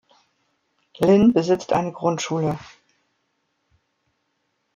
Linn 0.97 1.31
besitzt 1.31 1.73
eine 1.73 1.91
Grundschule. 1.91 2.57